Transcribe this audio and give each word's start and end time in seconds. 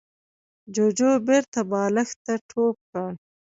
جوجو 0.73 1.11
بېرته 1.27 1.59
بالښت 1.69 2.17
ته 2.25 2.33
ټوپ 2.49 2.77
کړ. 2.91 3.11